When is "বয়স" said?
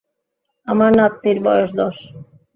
1.45-1.69